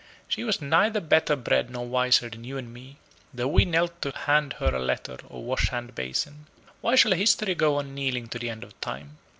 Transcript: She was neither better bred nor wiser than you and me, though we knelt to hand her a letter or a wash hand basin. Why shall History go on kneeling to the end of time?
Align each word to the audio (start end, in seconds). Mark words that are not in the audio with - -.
She 0.27 0.43
was 0.43 0.63
neither 0.63 0.99
better 0.99 1.35
bred 1.35 1.69
nor 1.69 1.85
wiser 1.85 2.27
than 2.27 2.43
you 2.43 2.57
and 2.57 2.73
me, 2.73 2.97
though 3.35 3.47
we 3.47 3.65
knelt 3.65 4.01
to 4.01 4.09
hand 4.09 4.53
her 4.53 4.73
a 4.73 4.79
letter 4.83 5.19
or 5.29 5.37
a 5.37 5.43
wash 5.43 5.69
hand 5.69 5.93
basin. 5.93 6.47
Why 6.81 6.95
shall 6.95 7.11
History 7.11 7.53
go 7.53 7.75
on 7.75 7.93
kneeling 7.93 8.27
to 8.29 8.39
the 8.39 8.49
end 8.49 8.63
of 8.63 8.81
time? 8.81 9.19